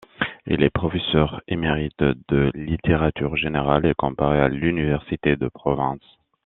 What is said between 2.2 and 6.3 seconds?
de littérature générale et comparée à l'Université de Provence.